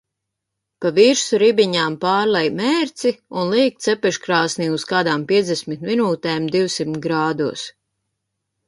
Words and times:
Pa 0.85 0.91
virsu 0.95 1.39
ribiņām 1.43 1.97
pārlej 2.05 2.41
mērci 2.61 3.13
un 3.43 3.53
liek 3.57 3.77
cepeškrāsnī 3.89 4.71
uz 4.79 4.87
kādām 4.95 5.29
piecdesmit 5.35 5.87
minūtēm 5.93 6.51
divsimt 6.59 7.01
grādos. 7.09 7.73